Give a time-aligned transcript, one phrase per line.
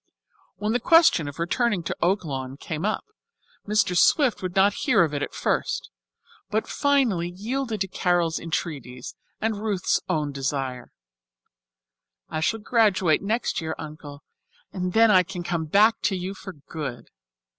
[0.55, 3.05] When the question of returning to Oaklawn came up,
[3.67, 3.95] Mr.
[3.95, 5.91] Swift would not hear of it at first,
[6.49, 10.91] but finally yielded to Carol's entreaties and Ruth's own desire.
[12.29, 14.23] "I shall graduate next year, Uncle,
[14.73, 17.11] and then I can come back to you for good."